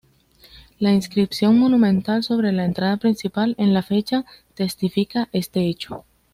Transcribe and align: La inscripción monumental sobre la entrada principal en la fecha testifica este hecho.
La 0.79 0.91
inscripción 0.93 1.59
monumental 1.59 2.23
sobre 2.23 2.51
la 2.51 2.65
entrada 2.65 2.97
principal 2.97 3.53
en 3.59 3.71
la 3.75 3.83
fecha 3.83 4.25
testifica 4.55 5.29
este 5.31 5.67
hecho. 5.67 6.05